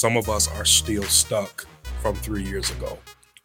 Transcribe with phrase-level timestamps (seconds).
[0.00, 1.66] some of us are still stuck
[2.00, 2.96] from three years ago.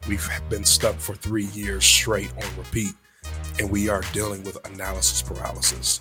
[0.08, 2.94] We've been stuck for three years straight on repeat,
[3.58, 6.00] and we are dealing with analysis paralysis.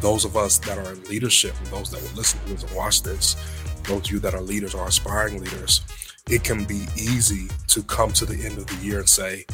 [0.00, 2.76] Those of us that are in leadership and those that will listen to this and
[2.76, 3.36] watch this,
[3.84, 5.82] those of you that are leaders or aspiring leaders,
[6.28, 9.44] it can be easy to come to the end of the year and say,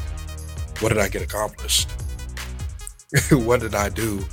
[0.79, 1.87] What did I get accomplished?
[3.31, 4.25] what did I do?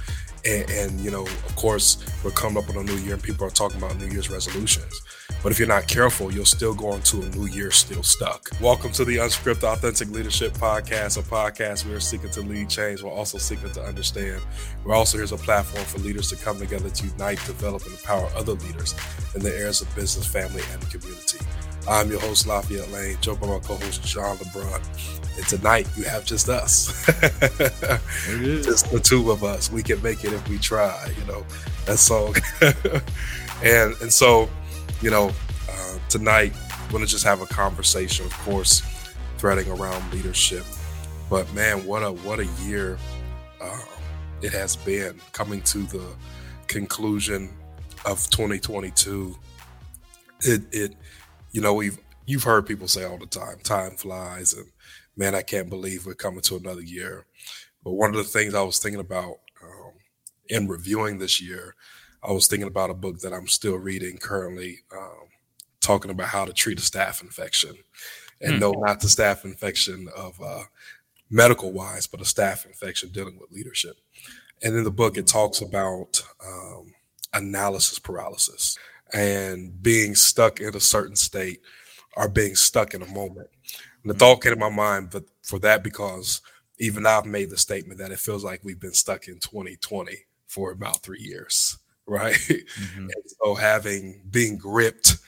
[0.46, 3.46] And, and, you know, of course, we're coming up on a new year and people
[3.46, 5.02] are talking about New Year's resolutions.
[5.40, 8.50] But if you're not careful, you'll still go into a new year still stuck.
[8.60, 13.14] Welcome to the Unscripted Authentic Leadership Podcast, a podcast we're seeking to lead change while
[13.14, 14.42] also seeking to understand.
[14.84, 17.92] We're also here as a platform for leaders to come together to unite, develop, and
[17.92, 18.96] empower other leaders
[19.36, 21.38] in the areas of business, family, and community.
[21.88, 25.36] I'm your host, La'Fayette Lane, joined by my co-host, John LeBrun.
[25.36, 27.06] And tonight, you have just us.
[28.36, 29.70] just the two of us.
[29.70, 31.46] We can make it if we try, you know,
[31.86, 32.34] that song.
[33.62, 34.50] and, and so,
[35.00, 35.30] you know,
[35.70, 36.52] uh, tonight,
[36.90, 38.82] going to just have a conversation, of course,
[39.36, 40.64] threading around leadership.
[41.30, 42.98] But man, what a what a year
[43.60, 43.84] uh,
[44.42, 46.06] it has been coming to the
[46.66, 47.50] conclusion
[48.06, 49.36] of 2022.
[50.40, 50.94] It it
[51.52, 54.66] you know we've you've heard people say all the time, time flies, and
[55.16, 57.26] man, I can't believe we're coming to another year.
[57.84, 59.92] But one of the things I was thinking about um,
[60.48, 61.74] in reviewing this year
[62.22, 65.28] I was thinking about a book that I'm still reading currently, um,
[65.80, 67.76] talking about how to treat a staff infection,
[68.40, 68.60] and mm.
[68.60, 70.64] no, not the staph infection of uh,
[71.30, 73.96] medical wise, but a staff infection dealing with leadership.
[74.62, 76.92] And in the book, it talks about um,
[77.32, 78.76] analysis paralysis
[79.14, 81.60] and being stuck in a certain state
[82.16, 83.48] or being stuck in a moment.
[84.02, 84.18] And the hmm.
[84.18, 86.40] thought came to my mind, but for that, because
[86.80, 90.12] even I've made the statement that it feels like we've been stuck in 2020
[90.46, 91.78] for about three years
[92.08, 92.34] right?
[92.48, 93.02] Mm-hmm.
[93.02, 95.18] And so having being gripped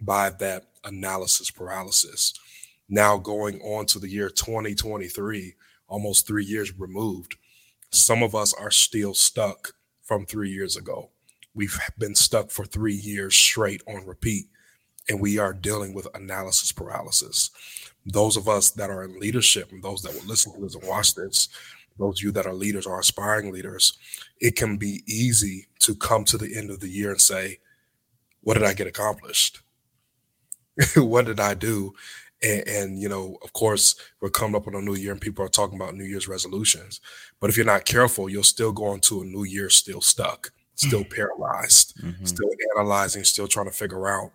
[0.00, 2.34] by that analysis paralysis.
[2.88, 5.54] Now going on to the year 2023,
[5.88, 7.36] almost three years removed,
[7.90, 9.72] some of us are still stuck
[10.02, 11.10] from three years ago.
[11.54, 14.46] We've been stuck for three years straight on repeat,
[15.08, 17.50] and we are dealing with analysis paralysis.
[18.04, 20.86] Those of us that are in leadership and those that will listen to this and
[20.86, 21.48] watch this,
[21.98, 23.98] those of you that are leaders or aspiring leaders,
[24.40, 27.58] it can be easy to come to the end of the year and say,
[28.42, 29.60] What did I get accomplished?
[30.96, 31.94] what did I do?
[32.42, 35.42] And, and, you know, of course, we're coming up on a new year and people
[35.44, 37.00] are talking about New Year's resolutions.
[37.40, 41.00] But if you're not careful, you'll still go into a new year still stuck, still
[41.00, 41.14] mm-hmm.
[41.14, 42.24] paralyzed, mm-hmm.
[42.26, 44.32] still analyzing, still trying to figure out,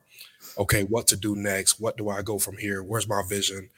[0.57, 1.79] okay, what to do next?
[1.79, 2.81] What do I go from here?
[2.81, 3.69] Where's my vision?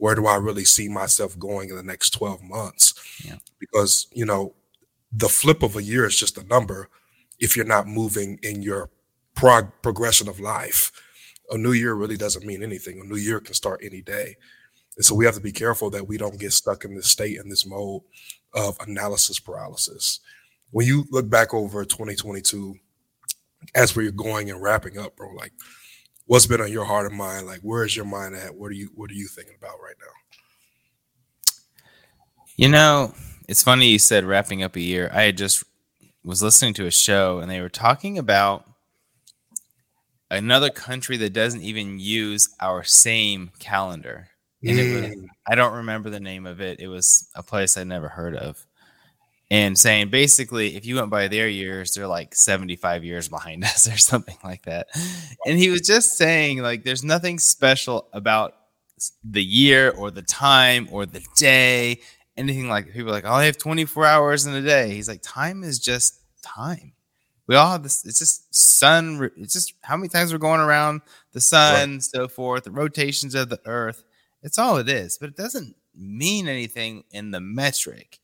[0.00, 2.94] where do I really see myself going in the next 12 months?
[3.22, 3.36] Yeah.
[3.58, 4.54] Because, you know,
[5.12, 6.88] the flip of a year is just a number
[7.38, 8.90] if you're not moving in your
[9.34, 10.92] prog- progression of life.
[11.50, 13.00] A new year really doesn't mean anything.
[13.00, 14.36] A new year can start any day.
[14.96, 17.38] And so we have to be careful that we don't get stuck in this state,
[17.38, 18.02] in this mode
[18.54, 20.20] of analysis paralysis.
[20.70, 22.76] When you look back over 2022,
[23.74, 25.52] as we're going and wrapping up, bro, like
[26.26, 27.46] what's been on your heart and mind?
[27.46, 28.54] Like, where is your mind at?
[28.54, 31.52] What are you What are you thinking about right now?
[32.56, 33.14] You know,
[33.50, 35.10] it's funny you said wrapping up a year.
[35.12, 35.64] I just
[36.22, 38.64] was listening to a show and they were talking about
[40.30, 44.28] another country that doesn't even use our same calendar.
[44.62, 44.78] And mm.
[44.78, 45.26] it was.
[45.48, 46.78] I don't remember the name of it.
[46.78, 48.64] It was a place I never heard of
[49.50, 53.92] and saying basically if you went by their years they're like 75 years behind us
[53.92, 54.86] or something like that
[55.44, 58.54] and he was just saying like there's nothing special about
[59.24, 61.98] the year or the time or the day
[62.40, 65.62] anything like people like oh i have 24 hours in a day he's like time
[65.62, 66.92] is just time
[67.46, 71.00] we all have this it's just sun it's just how many times we're going around
[71.32, 72.02] the sun right.
[72.02, 74.04] so forth the rotations of the earth
[74.42, 78.20] it's all it is but it doesn't mean anything in the metric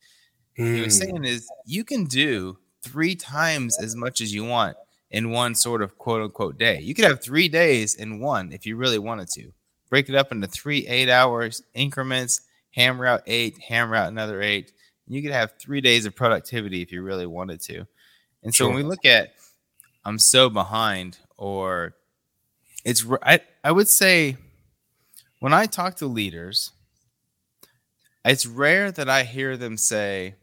[0.58, 0.74] Mm.
[0.74, 1.04] He was hmm.
[1.04, 4.76] saying is you can do three times as much as you want
[5.10, 6.80] in one sort of quote unquote day.
[6.80, 9.52] You could have three days in one if you really wanted to.
[9.88, 12.40] Break it up into three eight hours increments,
[12.76, 14.72] hammer out eight, hammer out another eight.
[15.06, 17.86] And you could have three days of productivity if you really wanted to.
[18.42, 18.68] And so sure.
[18.68, 19.34] when we look at
[20.04, 21.96] I'm so behind, or
[22.84, 24.36] it's I, I would say
[25.40, 26.70] when I talk to leaders,
[28.24, 30.36] it's rare that I hear them say,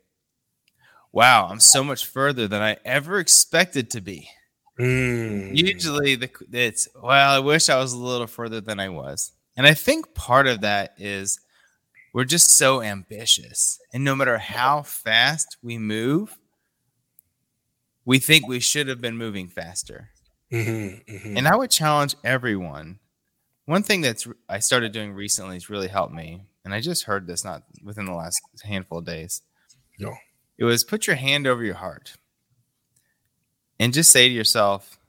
[1.14, 4.28] wow, I'm so much further than I ever expected to be.
[4.78, 5.56] Mm.
[5.56, 9.66] Usually, the it's well, I wish I was a little further than I was, and
[9.68, 11.40] I think part of that is
[12.14, 16.38] we're just so ambitious, and no matter how fast we move,
[18.06, 20.10] we think we should have been moving faster.
[20.52, 21.38] Mm-hmm, mm-hmm.
[21.38, 23.00] And I would challenge everyone
[23.66, 27.28] one thing that's I started doing recently has really helped me, and I just heard
[27.28, 29.42] this not within the last handful of days.
[30.00, 30.14] No.
[30.58, 32.16] It was put your hand over your heart
[33.80, 35.00] and just say to yourself,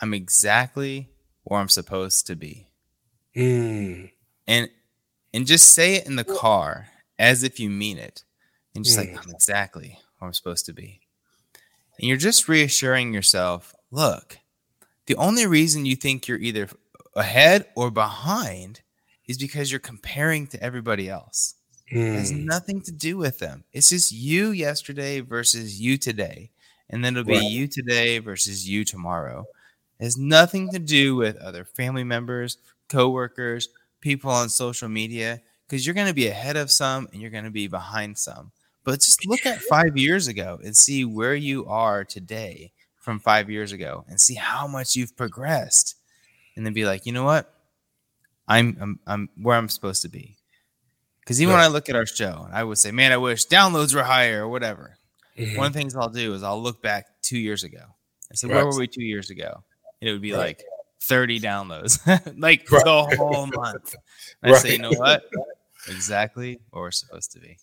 [0.00, 1.10] I'm exactly
[1.44, 2.68] where I'm supposed to be.
[3.36, 4.10] Mm.
[4.46, 4.68] And
[5.34, 6.88] and just say it in the car
[7.18, 8.24] as if you mean it.
[8.74, 9.00] And just Mm.
[9.14, 11.00] like I'm exactly where I'm supposed to be.
[11.98, 14.38] And you're just reassuring yourself, look,
[15.06, 16.68] the only reason you think you're either
[17.14, 18.80] ahead or behind
[19.26, 21.54] is because you're comparing to everybody else.
[21.90, 22.44] It has Mm.
[22.44, 23.64] nothing to do with them.
[23.72, 26.50] It's just you yesterday versus you today.
[26.90, 27.42] And then it'll be Right.
[27.50, 29.46] you today versus you tomorrow.
[29.98, 32.58] It has nothing to do with other family members,
[32.88, 33.68] coworkers,
[34.06, 37.42] people on social media, because you're going to be ahead of some and you're going
[37.44, 38.52] to be behind some.
[38.84, 43.50] But just look at five years ago and see where you are today from five
[43.50, 45.96] years ago and see how much you've progressed.
[46.54, 47.52] And then be like, you know what?
[48.46, 50.36] I'm I'm, I'm where I'm supposed to be.
[51.20, 53.92] Because even when I look at our show, I would say, man, I wish downloads
[53.92, 54.96] were higher or whatever.
[55.36, 55.56] Mhm.
[55.56, 57.82] One of the things I'll do is I'll look back two years ago.
[58.30, 58.54] and say, Right.
[58.56, 59.62] where were we two years ago?
[60.00, 60.38] And it would be Right.
[60.58, 60.64] like
[61.02, 61.98] 30 downloads,
[62.38, 62.84] like Right.
[62.84, 63.94] the whole month.
[64.42, 65.24] I say, you know what?
[65.88, 67.58] Exactly where we're supposed to be.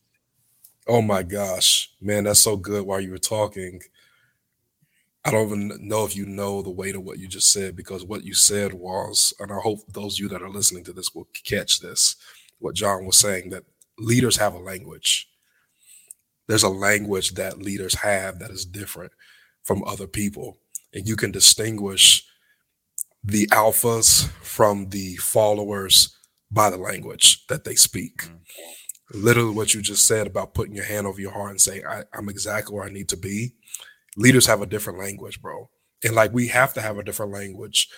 [0.88, 3.82] Oh my gosh, man, that's so good while you were talking.
[5.26, 8.04] I don't even know if you know the weight of what you just said because
[8.04, 11.16] what you said was, and I hope those of you that are listening to this
[11.16, 12.18] will catch this.
[12.60, 13.64] What John was saying that
[13.98, 15.30] leaders have a language.
[16.48, 19.14] There's a language that leaders have that is different
[19.64, 20.58] from other people,
[20.94, 22.26] and you can distinguish
[23.24, 26.18] the alphas from the followers
[26.52, 28.24] by the language that they speak.
[28.24, 28.40] Mm.
[29.14, 32.04] Literally what you just said about putting your hand over your heart and saying I,
[32.14, 33.54] i'm exactly where i need to be.
[34.18, 35.70] Leaders have a different language bro.
[36.04, 37.90] And like we have to have a different language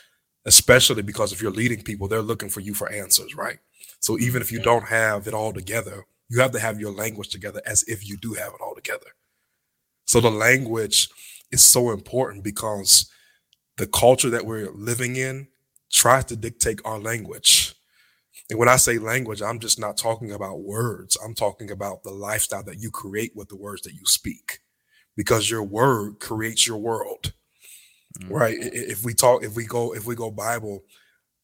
[0.48, 3.60] especially because if you're leading people they're looking for you for answers right?
[4.00, 7.30] So even if you don't have it all together you have to have your language
[7.30, 9.07] together as if you do have it all together.
[10.06, 11.10] So the language
[11.51, 13.10] is so important because
[13.77, 15.48] the culture that we're living in
[15.92, 17.75] tries to dictate our language
[18.50, 21.18] and when I say language, I'm just not talking about words.
[21.24, 24.60] I'm talking about the lifestyle that you create with the words that you speak,
[25.16, 27.33] because your word creates your world,
[28.19, 28.30] Mm.
[28.30, 28.57] right?
[28.62, 30.83] If we talk, if we go, if we go Bible,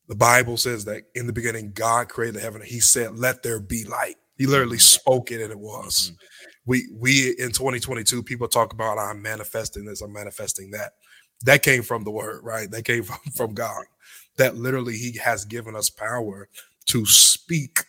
[0.08, 2.62] the Bible says that in the beginning God created the heaven.
[2.62, 6.12] and He said, "Let there be light." He literally spoke it, and it was.
[6.12, 6.18] Mhm.
[6.66, 10.94] We we in 2022, people talk about I'm manifesting this, I'm manifesting that.
[11.44, 12.70] That came from the word, right?
[12.70, 13.86] That came from, from God.
[14.38, 16.50] That literally He has given us power
[16.88, 17.80] to speak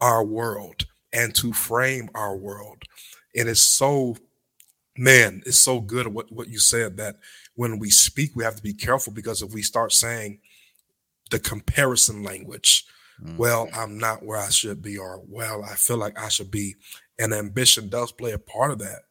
[0.00, 2.82] our world and to frame our world.
[3.36, 4.16] And it's so,
[4.96, 7.16] man, it's so good what, what you said that
[7.54, 10.40] when we speak, we have to be careful because if we start saying
[11.30, 12.86] the comparison language,
[13.22, 13.36] Mm.
[13.36, 16.74] well, I'm not where I should be, or well, I feel like I should be,
[17.18, 19.02] and ambition does play a part of that.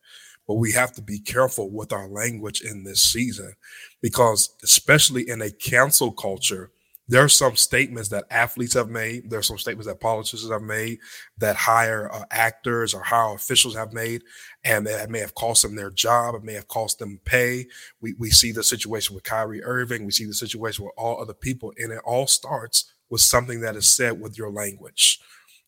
[0.48, 3.54] But we have to be careful with our language in this season
[4.02, 6.72] because, especially in a cancel culture,
[7.08, 9.30] there are some statements that athletes have made.
[9.30, 11.00] There are some statements that politicians have made,
[11.40, 14.24] that higher uh, actors or higher officials have made,
[14.64, 16.36] and that may have cost them their job.
[16.36, 17.68] It may have cost them pay.
[18.00, 20.06] We we see the situation with Kyrie Irving.
[20.06, 23.76] We see the situation with all other people, and it all starts with something that
[23.76, 25.20] is said with your language.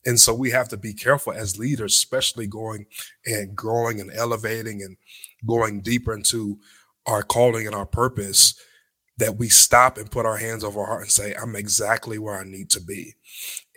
[0.06, 2.86] And so we have to be careful as leaders, especially going
[3.26, 4.98] and growing and elevating and
[5.46, 6.60] going deeper into
[7.06, 8.56] our calling and our purpose
[9.18, 12.40] that we stop and put our hands over our heart and say, I'm exactly where
[12.40, 13.14] I need to be.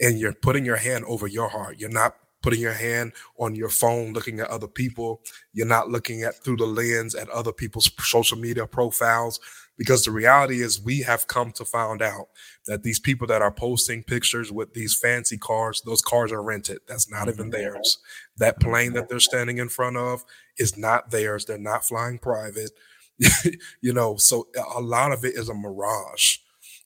[0.00, 1.78] And you're putting your hand over your heart.
[1.78, 5.20] You're not putting your hand on your phone looking at other people.
[5.52, 9.40] You're not looking at through the lens at other people's social media profiles.
[9.78, 12.28] Because the reality is, we have come to find out
[12.66, 16.78] that these people that are posting pictures with these fancy cars, those cars are rented.
[16.88, 17.50] That's not even mm-hmm.
[17.50, 17.98] theirs.
[18.38, 20.24] That plane that they're standing in front of
[20.58, 21.44] is not theirs.
[21.44, 22.70] They're not flying private.
[23.80, 26.38] you know, so a lot of it is a mirage.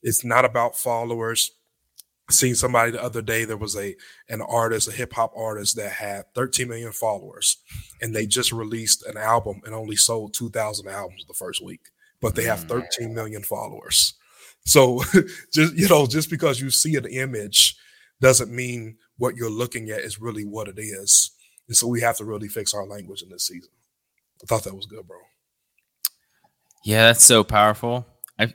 [0.03, 1.51] It's not about followers.
[2.29, 3.43] Seen somebody the other day.
[3.43, 3.95] There was a
[4.29, 7.57] an artist, a hip hop artist that had 13 million followers,
[8.01, 11.89] and they just released an album and only sold 2,000 albums the first week,
[12.21, 12.83] but they have Mm.
[12.99, 14.13] 13 million followers.
[14.65, 15.03] So,
[15.53, 17.75] just you know, just because you see an image
[18.19, 21.31] doesn't mean what you're looking at is really what it is.
[21.67, 23.71] And so we have to really fix our language in this season.
[24.41, 25.17] I thought that was good, bro.
[26.83, 28.07] Yeah, that's so powerful.
[28.39, 28.53] I,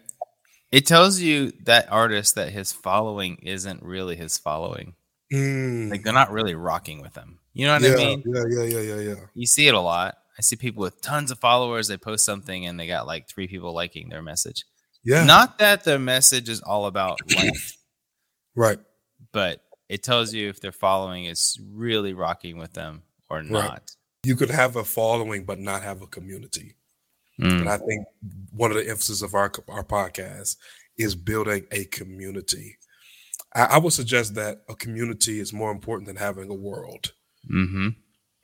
[0.73, 4.94] it tells you that artist that his following isn't really his following.
[5.32, 5.90] Mm.
[5.90, 7.38] Like they're not really rocking with him.
[7.52, 8.23] You know what yeah, I mean?
[8.26, 9.14] yeah, yeah, yeah, yeah, yeah.
[9.35, 10.16] You see it a lot.
[10.38, 11.88] I see people with tons of followers.
[11.88, 14.64] They post something and they got like three people liking their message.
[15.05, 15.25] Yeah.
[15.25, 17.78] Not that the message is all about likes,
[18.55, 18.78] Right.
[19.33, 23.71] But it tells you if their following is really rocking with them or not.
[23.71, 23.90] Right.
[24.25, 26.75] You could have a following but not have a community.
[27.40, 27.61] Mm.
[27.61, 28.07] And I think
[28.50, 30.57] one of the emphasis of our our podcast
[30.97, 32.78] is building a community.
[33.55, 37.12] I, I would suggest that a community is more important than having a world.
[37.50, 37.88] Mm-hmm.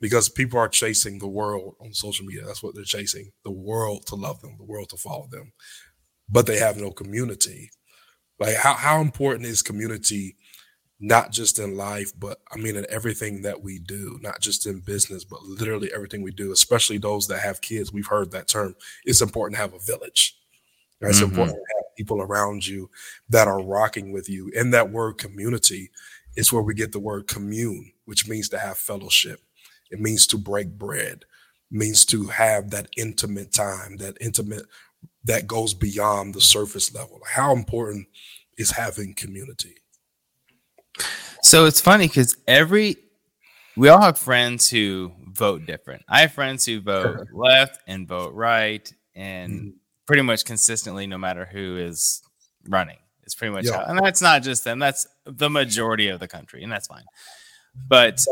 [0.02, 2.44] Because people are chasing the world on social media.
[2.44, 5.52] That's what they're chasing the world to love them, the world to follow them.
[6.28, 7.70] But they have no community.
[8.38, 10.36] Like, how, how important is community
[11.02, 14.78] not just in life, but I mean in everything that we do, not just in
[14.80, 17.92] business, but literally everything we do, especially those that have kids.
[17.92, 18.76] We've heard that term.
[19.04, 20.38] It's important to have a village.
[21.00, 21.30] It's mm-hmm.
[21.30, 22.88] important to have people around you
[23.28, 24.52] that are rocking with you.
[24.56, 25.90] And that word community
[26.36, 29.40] is where we get the word commune, which means to have fellowship.
[29.92, 31.24] It means to break bread,
[31.70, 34.64] means to have that intimate time, that intimate
[35.24, 37.20] that goes beyond the surface level.
[37.28, 38.08] How important
[38.58, 39.76] is having community?
[41.42, 42.96] So it's funny because every
[43.76, 46.02] we all have friends who vote different.
[46.08, 49.70] I have friends who vote left and vote right, and mm-hmm.
[50.06, 52.22] pretty much consistently, no matter who is
[52.68, 52.98] running.
[53.24, 53.78] It's pretty much, yeah.
[53.78, 54.78] how, and that's not just them.
[54.78, 57.04] That's the majority of the country, and that's fine.
[57.88, 58.22] But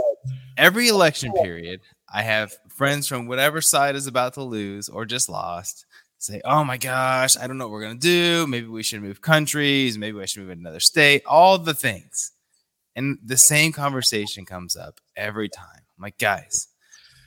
[0.57, 1.81] every oh, election period,
[2.12, 5.87] I have friends from whatever side is about to lose or just lost
[6.21, 8.47] say, "Oh my gosh, I don't know what we're gonna do.
[8.47, 9.99] Maybe we should move countries.
[9.99, 11.23] Maybe I should move to another state.
[11.27, 12.33] All the things."
[12.97, 15.81] And the same conversation comes up every time.
[15.97, 16.69] I'm like, guys,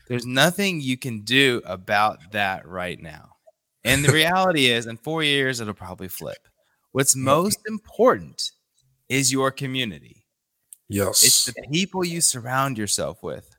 [0.08, 3.30] there's nothing you can do about that right now.
[3.84, 6.48] And the reality is, in four years, it'll probably flip.
[6.92, 8.52] What's most important
[9.10, 10.23] is your community.
[10.90, 11.24] Yes.
[11.24, 13.56] It's the people you surround yourself with.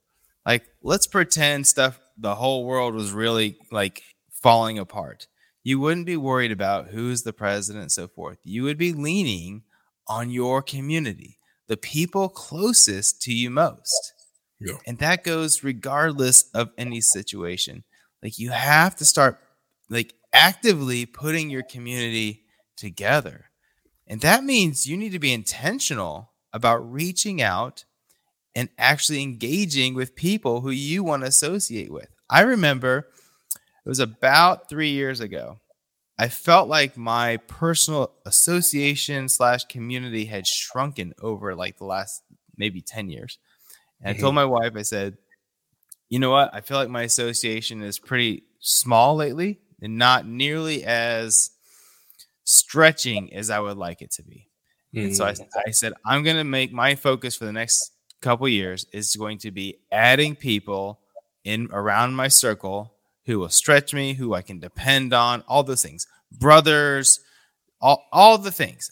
[0.46, 5.26] Like, let's pretend stuff, the whole world was really like falling apart.
[5.62, 8.38] You wouldn't be worried about who's the president and so forth.
[8.44, 9.62] You would be leaning
[10.06, 14.12] on your community the people closest to you most.
[14.60, 14.76] Yeah.
[14.86, 17.84] And that goes regardless of any situation.
[18.22, 19.38] Like you have to start
[19.88, 22.44] like actively putting your community
[22.76, 23.46] together.
[24.06, 27.84] And that means you need to be intentional about reaching out
[28.54, 32.08] and actually engaging with people who you want to associate with.
[32.30, 33.08] I remember
[33.84, 35.58] it was about 3 years ago.
[36.16, 42.22] I felt like my personal association slash community had shrunken over like the last
[42.56, 43.38] maybe 10 years.
[44.00, 44.20] And mm-hmm.
[44.20, 45.18] I told my wife, I said,
[46.08, 46.54] you know what?
[46.54, 51.50] I feel like my association is pretty small lately and not nearly as
[52.44, 54.48] stretching as I would like it to be.
[54.94, 55.06] Mm-hmm.
[55.06, 55.34] And so I.
[55.66, 59.38] I said, I'm going to make my focus for the next couple years is going
[59.38, 61.00] to be adding people
[61.44, 62.94] in around my circle
[63.26, 66.06] who will stretch me, who I can depend on, all those things.
[66.32, 67.20] Brothers,
[67.80, 68.90] all, all the things.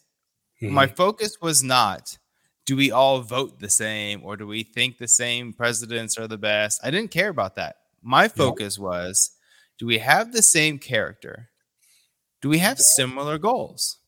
[0.63, 0.75] Mm-hmm.
[0.75, 2.19] My focus was not
[2.65, 6.39] do we all vote the same or do we think the same presidents are the
[6.39, 6.81] best?
[6.85, 7.77] I didn't care about that.
[8.03, 9.33] My focus was
[9.79, 11.51] do we have the same character?
[12.41, 13.99] Do we have similar goals?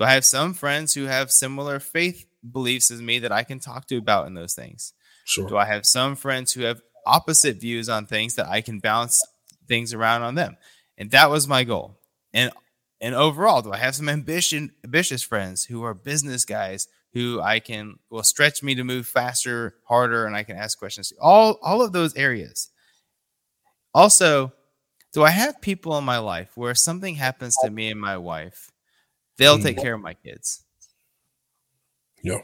[0.00, 3.60] Do I have some friends who have similar faith beliefs as me that I can
[3.60, 4.92] talk to about in those things?
[5.24, 5.48] Sure.
[5.48, 9.22] Do I have some friends who have opposite views on things that I can bounce
[9.68, 10.56] things around on them.
[10.98, 11.98] And that was my goal.
[12.32, 12.50] And
[13.02, 17.58] and overall, do I have some ambition ambitious friends who are business guys who I
[17.58, 21.12] can will stretch me to move faster, harder, and I can ask questions.
[21.20, 22.70] All all of those areas.
[23.94, 24.52] Also,
[25.12, 28.70] do I have people in my life where something happens to me and my wife,
[29.40, 29.82] they'll take mm.
[29.82, 30.64] care of my kids?
[32.22, 32.38] Yeah.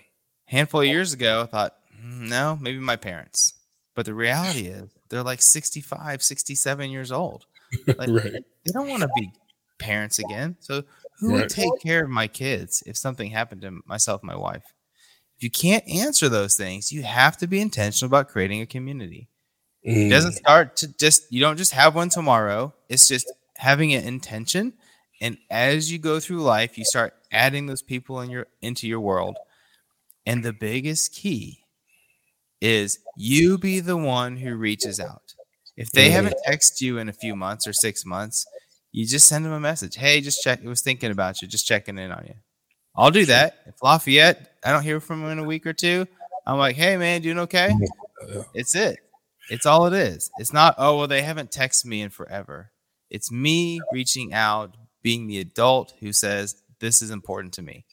[0.47, 3.55] Handful of years ago, I thought, mm, no, maybe my parents.
[3.95, 7.47] But the reality is, they're like 65, 67 years old.
[7.87, 8.45] Like, right.
[8.65, 9.33] They don't want to be
[9.79, 10.57] parents again.
[10.61, 10.85] So
[11.19, 11.41] who right.
[11.41, 14.63] would take care of my kids if something happened to myself and my wife?
[15.37, 19.29] If you can't answer those things, you have to be intentional about creating a community.
[19.87, 20.07] Mm.
[20.07, 20.39] It doesn't mm.
[20.39, 22.73] start to just you don't just have one tomorrow.
[22.89, 24.75] It's just having an intention.
[25.21, 29.01] And as you go through life, you start adding those people in your into your
[29.01, 29.37] world.
[30.27, 31.61] And the biggest key
[32.61, 35.35] is you be the one who reaches out.
[35.77, 36.15] If they mm-hmm.
[36.15, 38.47] haven't texted you in a few months or six months,
[38.93, 39.97] you just send them a message.
[39.97, 40.61] Hey, just check.
[40.63, 41.49] It was thinking about you.
[41.49, 42.35] Just checking in on you.
[42.97, 43.59] I'll do that.
[43.67, 46.07] If La'Fayette, I don't hear from him in a week or two,
[46.47, 47.71] I'm like, hey man, doing okay?
[47.71, 48.41] Mm-hmm.
[48.55, 48.99] It's it.
[49.51, 50.31] It's all it is.
[50.39, 52.73] It's not, oh, well, they haven't texted me in forever.
[53.11, 57.85] It's me reaching out, being the adult who says, this is important to me.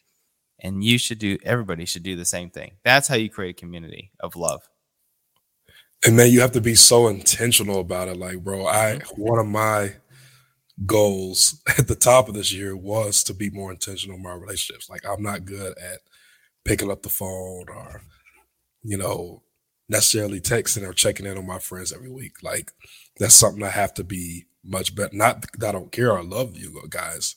[0.57, 2.71] And you should do everybody should do the same thing.
[2.83, 4.67] That's how you create a community of love.
[6.03, 8.17] And man you have to be so intentional about it.
[8.17, 9.21] Like bro i mm-hmm.
[9.21, 9.93] one of my
[10.87, 14.89] goals at the top of this year was to be more intentional in my relationships.
[14.89, 15.99] Like i'm not good at
[16.65, 18.01] picking up the phone or,
[18.81, 19.43] you know,
[19.87, 22.41] necessarily texting or checking in on my friends every week.
[22.41, 22.71] Like
[23.19, 25.15] that's something I have to be much better.
[25.15, 26.17] Not that I don't care.
[26.17, 27.35] I love you guys,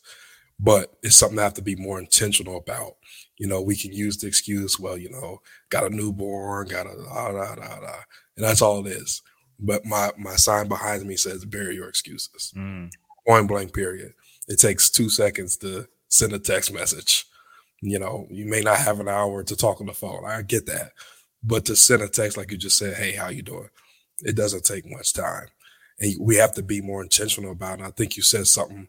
[0.59, 2.97] but it's something I have to be more intentional about.
[3.38, 6.97] You know, we can use the excuse, well, you know, got a newborn, got a
[6.97, 7.95] da da da da,
[8.37, 9.23] and that's all it is.
[9.59, 12.52] But my my sign behind me says bury your excuses.
[12.56, 12.90] Mm.
[13.26, 13.75] Point blank.
[13.75, 14.12] Period.
[14.49, 17.26] It takes two seconds to send a text message.
[17.83, 20.25] You know, you may not have an hour to talk on the phone.
[20.25, 20.92] I get that.
[21.42, 23.68] But to send a text like you just said, hey, how you doing?
[24.23, 25.49] It doesn't take much time.
[25.98, 27.82] And we have to be more intentional about it.
[27.82, 28.88] And I think you said something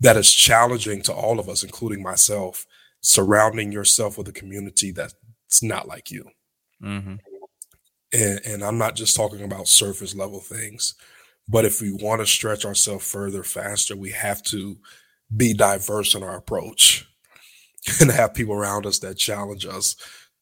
[0.00, 2.66] that is challenging to all of us, including myself,
[3.00, 5.14] surrounding yourself with a community that's
[5.62, 6.28] not like you.
[6.82, 7.16] Mm-hmm.
[8.12, 10.94] And, and I'm not just talking about surface level things,
[11.48, 14.76] but if we want to stretch ourselves further, faster, we have to
[15.34, 17.06] be diverse in our approach
[18.00, 19.96] and have people around us that challenge us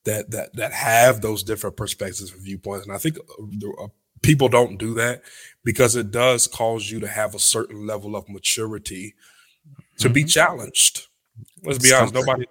[0.04, 3.88] that that that have those different perspectives and viewpoints and i think uh, uh,
[4.23, 5.23] people don't do that
[5.65, 9.15] because it does cause you to have a certain level of maturity
[9.99, 10.15] to mm-hmm.
[10.15, 11.07] be challenged
[11.65, 12.45] let's be honest nobody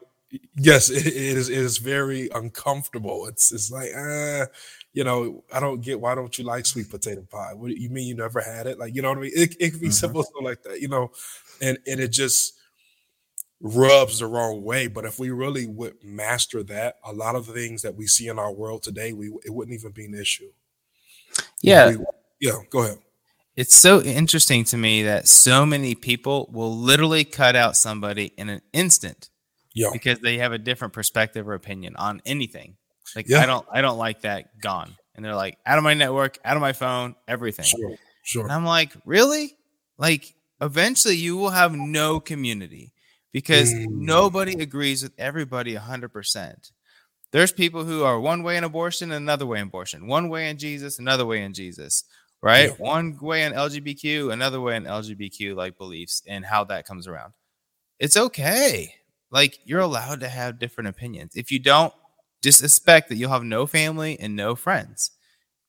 [0.56, 4.46] yes it, it is it is very uncomfortable it's it's like uh
[4.94, 8.08] you know i don't get why don't you like sweet potato pie what you mean
[8.08, 9.92] you never had it like you know what i mean it, it can be mm-hmm.
[9.92, 11.12] simple stuff like that you know
[11.62, 12.60] and and it just
[13.62, 14.88] rubs the wrong way.
[14.88, 18.28] But if we really would master that, a lot of the things that we see
[18.28, 20.50] in our world today, we it wouldn't even be an issue.
[21.62, 21.96] Yeah.
[22.40, 22.98] Yeah, go ahead.
[23.56, 28.48] It's so interesting to me that so many people will literally cut out somebody in
[28.48, 29.30] an instant.
[29.76, 29.90] Yeah.
[29.92, 32.78] Because they have a different perspective or opinion on anything.
[33.16, 33.40] Like yeah.
[33.42, 34.96] I don't I don't like that gone.
[35.16, 37.66] And they're like out of my network, out of my phone, everything.
[37.66, 37.96] Sure.
[38.24, 38.44] Sure.
[38.44, 39.56] And I'm like, "Really?
[39.98, 42.94] Like eventually you will have no community
[43.32, 43.88] because mm.
[43.90, 46.72] nobody agrees with everybody 100%.
[47.32, 50.58] There's people who are one way in abortion, another way in abortion, one way in
[50.58, 52.04] Jesus, another way in Jesus,
[52.42, 52.70] right?
[52.70, 52.76] Yeah.
[52.78, 57.34] One way in LGBTQ, another way in LGBTQ like beliefs and how that comes around.
[58.00, 58.96] It's okay.
[59.30, 61.36] Like you're allowed to have different opinions.
[61.36, 61.94] If you don't,
[62.42, 65.12] just expect that you'll have no family and no friends.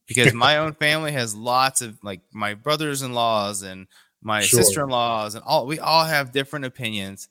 [0.06, 3.86] Because my own family has lots of like my brothers in laws and
[4.22, 4.62] my sure.
[4.62, 7.28] sister in laws and all we all have different opinions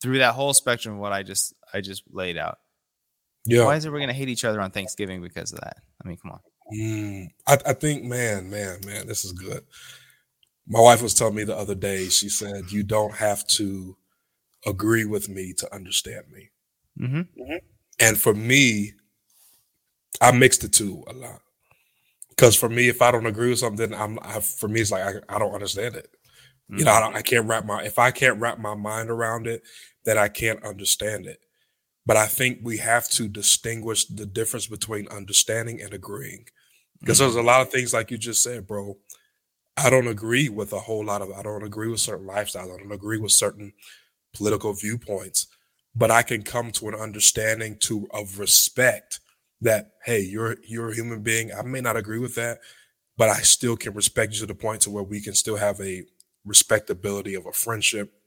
[0.00, 2.58] through that whole spectrum of what I just I just laid out.
[3.50, 3.64] Yeah.
[3.64, 5.78] Why is it we're gonna hate each other on Thanksgiving because of that?
[6.02, 6.40] I mean, come on.
[6.72, 9.64] Mm, I, I think, man, man, man, this is good.
[10.68, 12.08] My wife was telling me the other day.
[12.08, 13.96] She said, "You don't have to
[14.64, 16.50] agree with me to understand me."
[17.00, 17.42] Mm-hmm.
[17.42, 17.56] Mm-hmm.
[17.98, 18.92] And for me,
[20.20, 21.40] I mix the two a lot.
[22.28, 25.02] Because for me, if I don't agree with something, I'm I, for me, it's like
[25.02, 26.08] I, I don't understand it.
[26.70, 26.78] Mm-hmm.
[26.78, 29.62] You know, I, I can't wrap my if I can't wrap my mind around it,
[30.04, 31.40] then I can't understand it.
[32.10, 36.46] But I think we have to distinguish the difference between understanding and agreeing.
[36.98, 37.26] Because mm-hmm.
[37.26, 38.98] there's a lot of things like you just said, bro.
[39.76, 42.74] I don't agree with a whole lot of I don't agree with certain lifestyles.
[42.74, 43.74] I don't agree with certain
[44.34, 45.46] political viewpoints.
[45.94, 49.20] But I can come to an understanding to of respect
[49.60, 51.52] that, hey, you're you're a human being.
[51.52, 52.58] I may not agree with that,
[53.16, 55.80] but I still can respect you to the point to where we can still have
[55.80, 56.02] a
[56.44, 58.19] respectability of a friendship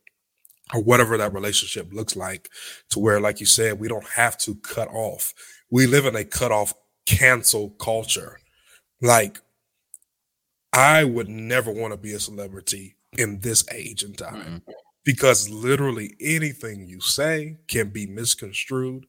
[0.73, 2.49] or whatever that relationship looks like
[2.89, 5.33] to where like you said we don't have to cut off.
[5.69, 6.73] We live in a cut off
[7.05, 8.39] cancel culture.
[9.01, 9.39] Like
[10.75, 14.71] i would never want to be a celebrity in this age and time mm-hmm.
[15.05, 19.05] because literally anything you say can be misconstrued.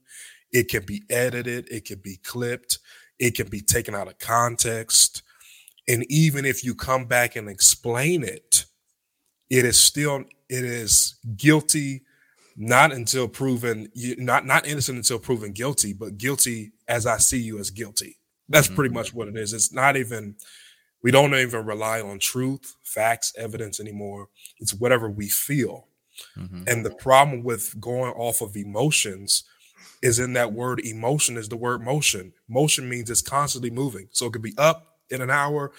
[0.52, 1.68] It can be edited.
[1.70, 2.78] It can be clipped.
[3.18, 5.22] It can be taken out of context.
[5.88, 8.53] And even if you come back and explain it
[9.50, 12.02] it is still it is guilty
[12.56, 17.58] not until proven not not innocent until proven guilty but guilty as i see you
[17.58, 18.18] as guilty.
[18.48, 18.76] That's mm-hmm.
[18.76, 19.52] pretty much what it is.
[19.52, 20.36] It's not even
[21.02, 24.28] we don't even rely on truth facts evidence anymore.
[24.58, 25.88] It's whatever we feel.
[26.38, 26.62] Mm-hmm.
[26.68, 29.42] and the problem with going off of emotions
[30.00, 32.32] is in that word emotion is the word motion.
[32.48, 34.06] Motion means it's constantly moving.
[34.12, 35.72] So it could be up in an hour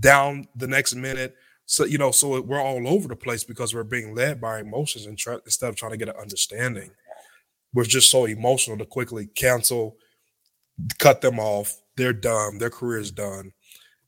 [0.00, 3.82] down the next minute so you know, so we're all over the place because we're
[3.84, 6.90] being led by emotions and try, instead of trying to get an understanding,
[7.74, 9.96] we're just so emotional to quickly cancel,
[10.98, 11.80] cut them off.
[11.96, 12.58] They're done.
[12.58, 13.52] Their career is done,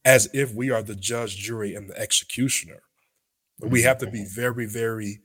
[0.05, 2.83] as if we are the judge, jury, and the executioner.
[3.61, 5.21] We have to be very, very,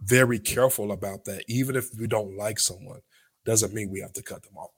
[0.00, 1.44] very careful about that.
[1.46, 3.00] Even if we don't like someone,
[3.44, 4.70] doesn't mean we have to cut them off.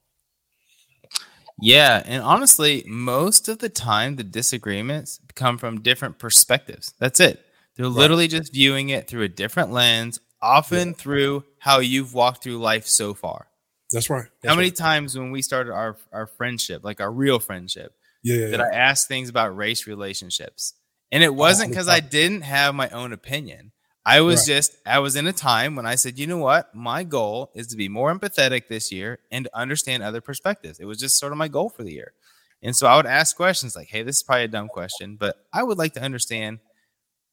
[1.60, 6.94] Yeah, and honestly, most of the time the disagreements come from different perspectives.
[6.98, 7.44] That's it.
[7.76, 7.94] They're right.
[7.94, 10.94] literally just viewing it through a different lens, often yeah.
[10.94, 13.48] through how you've walked through life so far.
[13.90, 14.26] That's right.
[14.42, 14.76] That's How many right.
[14.76, 19.08] times when we started our our friendship, like our real friendship, yeah, did I ask
[19.08, 20.74] things about race relationships?
[21.10, 23.72] And it wasn't because I didn't have my own opinion.
[24.08, 24.54] I was right.
[24.54, 27.66] just I was in a time when I said, you know what, my goal is
[27.68, 30.80] to be more empathetic this year and to understand other perspectives.
[30.80, 32.14] It was just sort of my goal for the year.
[32.62, 35.36] And so I would ask questions like, hey, this is probably a dumb question, but
[35.52, 36.58] I would like to understand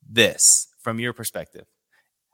[0.07, 1.65] this from your perspective.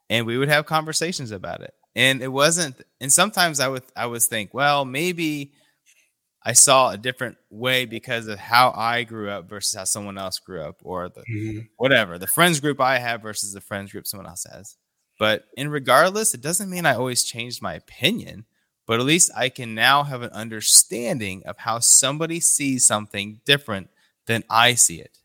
[0.10, 1.74] And we would have conversations about it.
[1.96, 5.54] And it wasn't and sometimes I would I would think, well, maybe
[6.44, 10.40] I saw a different way because of how I grew up versus how someone else
[10.40, 11.60] grew up, or the mm-hmm.
[11.78, 14.76] whatever the friends group I have versus the friends group someone else has.
[15.20, 18.46] But in regardless, it doesn't mean I always changed my opinion,
[18.88, 23.90] but at least I can now have an understanding of how somebody sees something different
[24.26, 25.20] than I see it.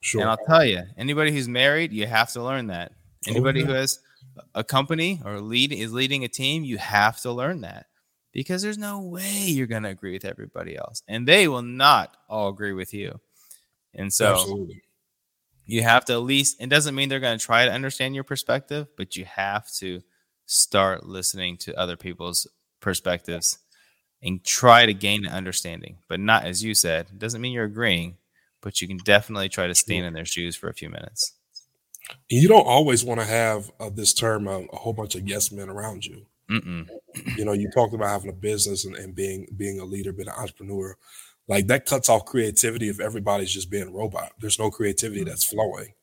[0.00, 0.22] Sure.
[0.22, 2.92] And I'll tell you, anybody who's married, you have to learn that.
[3.26, 3.68] Anybody oh, yeah.
[3.68, 3.98] who has
[4.54, 7.86] a company or lead is leading a team, you have to learn that
[8.34, 12.14] because there's no way you're going to agree with everybody else and they will not
[12.28, 13.18] all agree with you.
[13.94, 14.82] And so Absolutely.
[15.64, 18.24] you have to at least it doesn't mean they're going to try to understand your
[18.24, 20.02] perspective but you have to
[20.44, 22.46] start listening to other people's
[22.80, 23.58] perspectives
[24.22, 27.64] and try to gain an understanding but not as you said it doesn't mean you're
[27.64, 28.18] agreeing
[28.64, 31.34] but you can definitely try to stand in their shoes for a few minutes.
[32.30, 35.52] You don't always want to have uh, this term uh, a whole bunch of yes
[35.52, 36.88] men around you Mm-mm.
[37.36, 40.28] You know, you talked about having a business and, and being being a leader, being
[40.28, 40.96] an entrepreneur.
[41.48, 44.32] Like that cuts off creativity if everybody's just being a robot.
[44.40, 45.28] There's no creativity mm-hmm.
[45.28, 45.94] that's flowing.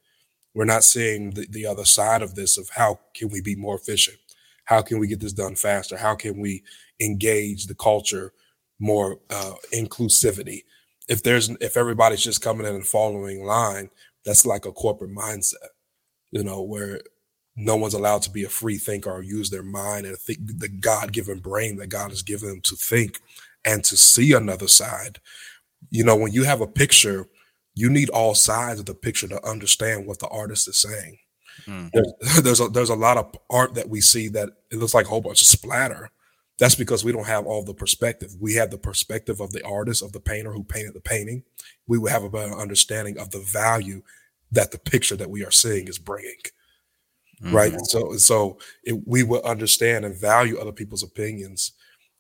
[0.54, 3.76] We're not seeing the, the other side of this of how can we be more
[3.76, 4.18] efficient?
[4.66, 5.98] How can we get this done faster?
[5.98, 6.64] How can we
[7.00, 8.34] engage the culture
[8.80, 10.64] more uh, inclusivity?
[11.08, 13.90] If there's if everybody's just coming in and following line,
[14.26, 15.56] that's like a corporate mindset,
[16.32, 17.02] you know, where
[17.56, 20.70] no one's allowed to be a free thinker or use their mind and think the
[20.70, 23.20] God-given brain that God has given them to think
[23.66, 25.20] and to see another side.
[25.90, 27.28] You know, when you have a picture,
[27.76, 31.18] you need all sides of the picture to understand what the artist is saying.
[31.66, 31.92] Mm.
[31.92, 35.06] There's, there's a there's a lot of art that we see that it looks like
[35.06, 36.10] a whole bunch of splatter.
[36.60, 38.36] That's because we don't have all the perspective.
[38.40, 41.44] We have the perspective of the artist, of the painter who painted the painting.
[41.88, 44.04] We would have a better understanding of the value
[44.52, 46.38] that the picture that we are seeing is bringing
[47.42, 47.56] mm-hmm.
[47.56, 47.74] right?
[47.86, 51.74] So, so it, we would understand and value other people's opinions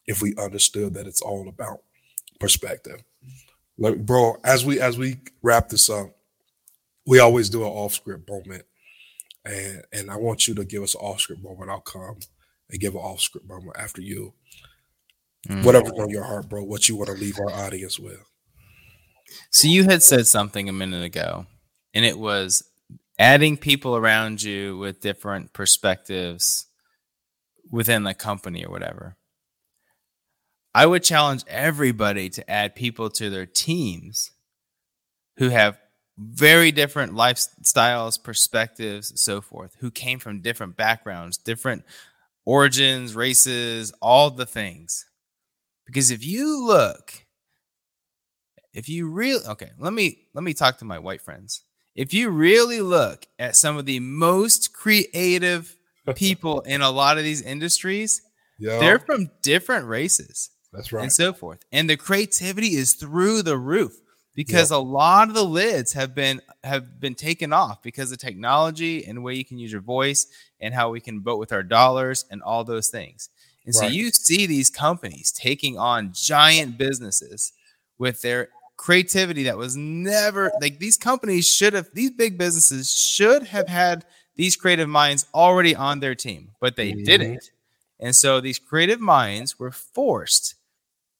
[0.08, 1.80] if we understood that it's all about
[2.40, 3.04] perspective.
[3.78, 6.08] Like, bro, as we as we wrap this up,
[7.06, 8.64] we always do an off script moment,
[9.46, 11.72] and and I want you to give us an off script moment.
[11.72, 12.20] I'll come
[12.70, 14.34] and give an off script moment after you.
[15.48, 15.64] Mm-hmm.
[15.64, 16.64] Whatever's on your heart, bro.
[16.64, 18.24] What you want to leave our audience with.
[19.50, 21.46] So you had said something a minute ago,
[21.94, 22.64] and it was
[23.22, 26.66] adding people around you with different perspectives
[27.70, 29.16] within the company or whatever.
[30.74, 34.32] I would challenge everybody to add people to their teams
[35.38, 35.78] who have
[36.18, 41.84] very different lifestyles, perspectives, so forth, who came from different backgrounds, different
[42.44, 45.06] origins, races, all the things.
[45.86, 47.28] Because if you look,
[48.74, 51.62] if you really okay, let me let me talk to my white friends
[51.95, 55.75] if you really look at some of the most creative
[56.15, 58.21] people in a lot of these industries,
[58.60, 58.80] yeah.
[58.80, 60.49] they're from different races.
[60.71, 61.04] That's right.
[61.04, 61.65] And so forth.
[61.71, 63.99] And the creativity is through the roof
[64.36, 64.77] because yep.
[64.77, 69.17] a lot of the lids have been have been taken off because of technology and
[69.17, 70.27] the way you can use your voice
[70.60, 73.30] and how we can vote with our dollars and all those things.
[73.65, 73.88] And right.
[73.89, 77.51] so you see these companies taking on giant businesses
[77.97, 78.49] with their
[78.82, 84.04] creativity that was never like these companies should have these big businesses should have had
[84.36, 87.04] these creative minds already on their team but they mm-hmm.
[87.04, 87.52] didn't.
[88.00, 90.56] And so these creative minds were forced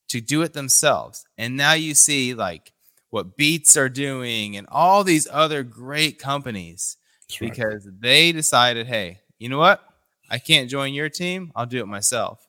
[0.08, 1.28] to do it themselves.
[1.38, 2.71] And now you see like
[3.12, 6.97] what beats are doing and all these other great companies
[7.28, 8.02] That's because right.
[8.02, 9.84] they decided hey you know what?
[10.32, 11.52] I can't join your team.
[11.56, 12.47] I'll do it myself.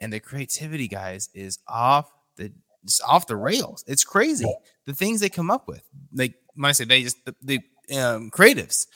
[0.00, 2.50] And the creativity guys is off the
[2.88, 3.84] just off the rails.
[3.86, 4.52] It's crazy
[4.86, 5.82] the things they come up with.
[6.12, 8.86] Like when I say they just the, the um, creatives,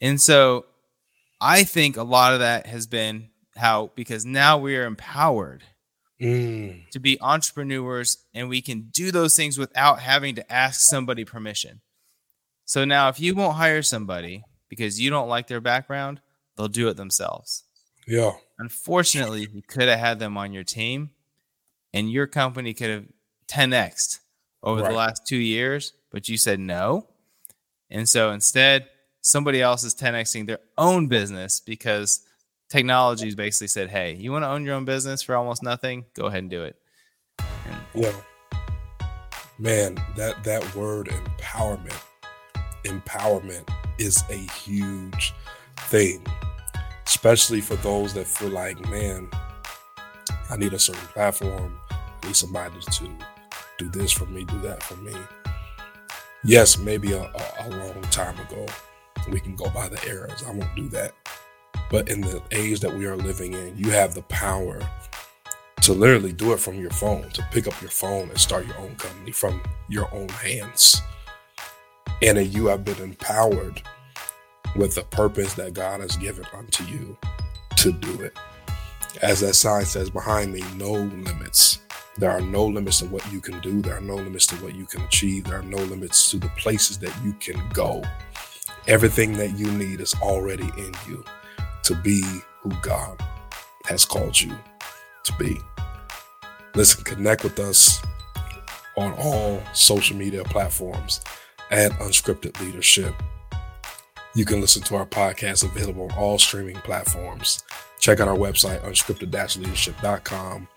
[0.00, 0.66] and so
[1.40, 5.62] I think a lot of that has been how because now we are empowered
[6.20, 6.88] mm.
[6.90, 11.80] to be entrepreneurs and we can do those things without having to ask somebody permission.
[12.64, 16.20] So now if you won't hire somebody because you don't like their background,
[16.56, 17.64] they'll do it themselves.
[18.06, 18.32] Yeah.
[18.58, 21.10] Unfortunately, you could have had them on your team
[21.92, 23.04] and your company could have
[23.48, 24.20] 10x
[24.62, 24.90] over right.
[24.90, 27.06] the last two years, but you said no.
[27.90, 28.88] And so instead,
[29.20, 32.22] somebody else is 10xing their own business because
[32.68, 36.04] technology's basically said, "Hey, you want to own your own business for almost nothing?
[36.14, 36.76] Go ahead and do it."
[37.38, 38.12] And, yeah,
[39.58, 42.02] man, that that word empowerment,
[42.84, 45.32] empowerment is a huge
[45.88, 46.24] thing,
[47.06, 49.28] especially for those that feel like, man,
[50.50, 52.92] I need a certain platform, I need somebody to
[53.78, 55.14] do this for me, do that for me.
[56.44, 58.66] Yes, maybe a, a, a long time ago,
[59.30, 60.44] we can go by the eras.
[60.46, 61.12] I won't do that.
[61.90, 64.80] But in the age that we are living in, you have the power
[65.82, 68.78] to literally do it from your phone, to pick up your phone and start your
[68.78, 71.00] own company from your own hands.
[72.22, 73.82] And you have been empowered
[74.74, 77.16] with the purpose that God has given unto you
[77.76, 78.36] to do it.
[79.22, 81.78] As that sign says behind me, no limits.
[82.18, 83.82] There are no limits to what you can do.
[83.82, 85.44] There are no limits to what you can achieve.
[85.44, 88.02] There are no limits to the places that you can go.
[88.86, 91.24] Everything that you need is already in you
[91.82, 92.22] to be
[92.60, 93.22] who God
[93.84, 94.56] has called you
[95.24, 95.58] to be.
[96.74, 98.00] Listen, connect with us
[98.96, 101.20] on all social media platforms
[101.70, 103.14] at Unscripted Leadership.
[104.34, 107.64] You can listen to our podcast available on all streaming platforms.
[107.98, 110.68] Check out our website, unscripted-leadership.com.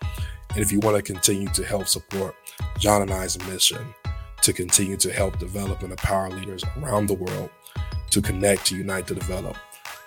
[0.50, 2.34] And if you want to continue to help support
[2.78, 3.94] John and I's mission
[4.42, 7.50] to continue to help develop and empower leaders around the world
[8.10, 9.56] to connect, to unite, to develop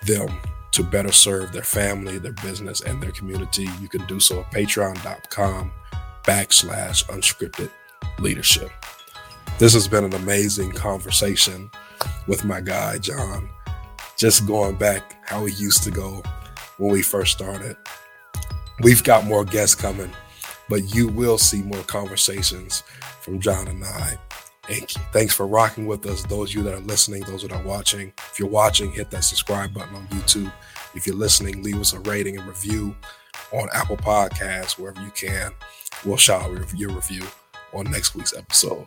[0.06, 0.28] them
[0.72, 4.50] to better serve their family, their business, and their community, you can do so at
[4.50, 5.70] patreon.com
[6.24, 7.70] backslash unscripted
[8.18, 8.70] leadership.
[9.58, 11.70] This has been an amazing conversation
[12.26, 13.48] with my guy, John.
[14.16, 16.24] Just going back how we used to go
[16.78, 17.76] when we first started.
[18.80, 20.10] We've got more guests coming,
[20.68, 22.82] but you will see more conversations
[23.20, 24.18] from John and I
[24.68, 26.22] and thanks for rocking with us.
[26.22, 28.12] Those of you that are listening, those that are watching.
[28.30, 30.52] If you're watching, hit that subscribe button on YouTube.
[30.94, 32.96] If you're listening, leave us a rating and review
[33.52, 35.52] on Apple Podcasts, wherever you can.
[36.04, 37.22] We'll shout out your review
[37.72, 38.86] on next week's episode.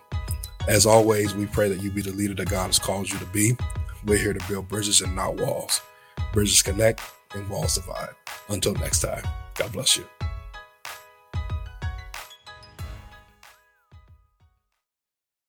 [0.68, 3.26] As always, we pray that you be the leader that God has called you to
[3.28, 3.56] be.
[4.06, 5.82] We're here to build bridges and not walls.
[6.34, 7.02] Bridges connect
[7.36, 8.16] and walls divide.
[8.50, 9.24] Until next time,
[9.56, 10.17] God bless you.